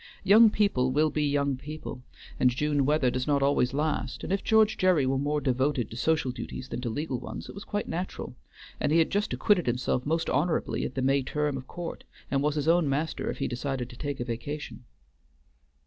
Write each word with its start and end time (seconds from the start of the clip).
Young 0.23 0.49
people 0.49 0.91
will 0.91 1.11
be 1.11 1.21
young 1.23 1.57
people, 1.57 2.01
and 2.39 2.49
June 2.49 2.87
weather 2.87 3.11
does 3.11 3.27
not 3.27 3.43
always 3.43 3.71
last; 3.71 4.23
and 4.23 4.33
if 4.33 4.43
George 4.43 4.75
Gerry 4.75 5.05
were 5.05 5.19
more 5.19 5.39
devoted 5.39 5.91
to 5.91 5.95
social 5.95 6.31
duties 6.31 6.69
than 6.69 6.81
to 6.81 6.89
legal 6.89 7.19
ones, 7.19 7.47
it 7.47 7.53
was 7.53 7.63
quite 7.63 7.87
natural, 7.87 8.35
and 8.79 8.91
he 8.91 8.97
had 8.97 9.11
just 9.11 9.31
acquitted 9.31 9.67
himself 9.67 10.03
most 10.03 10.27
honorably 10.27 10.85
at 10.85 10.95
the 10.95 11.03
May 11.03 11.21
term 11.21 11.55
of 11.55 11.67
court, 11.67 12.03
and 12.31 12.41
was 12.41 12.55
his 12.55 12.67
own 12.67 12.89
master 12.89 13.29
if 13.29 13.37
he 13.37 13.47
decided 13.47 13.91
to 13.91 13.95
take 13.95 14.19
a 14.19 14.25
vacation. 14.25 14.85